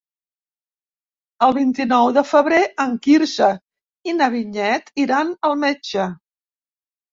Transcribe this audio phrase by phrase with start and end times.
[1.47, 3.51] El vint-i-nou de febrer en Quirze
[4.13, 6.11] i na Vinyet iran al metge.